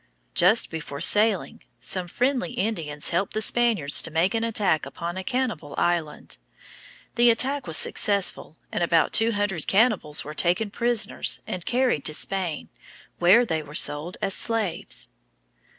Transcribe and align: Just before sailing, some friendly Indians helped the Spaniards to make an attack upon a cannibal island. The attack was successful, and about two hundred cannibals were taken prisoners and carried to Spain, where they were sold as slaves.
Just 0.33 0.71
before 0.71 0.99
sailing, 0.99 1.61
some 1.79 2.07
friendly 2.07 2.53
Indians 2.53 3.09
helped 3.11 3.35
the 3.35 3.39
Spaniards 3.43 4.01
to 4.01 4.09
make 4.09 4.33
an 4.33 4.43
attack 4.43 4.87
upon 4.87 5.15
a 5.15 5.23
cannibal 5.23 5.75
island. 5.77 6.39
The 7.13 7.29
attack 7.29 7.67
was 7.67 7.77
successful, 7.77 8.57
and 8.71 8.81
about 8.81 9.13
two 9.13 9.33
hundred 9.33 9.67
cannibals 9.67 10.25
were 10.25 10.33
taken 10.33 10.71
prisoners 10.71 11.41
and 11.45 11.67
carried 11.67 12.03
to 12.05 12.15
Spain, 12.15 12.69
where 13.19 13.45
they 13.45 13.61
were 13.61 13.75
sold 13.75 14.17
as 14.23 14.33
slaves. 14.33 15.09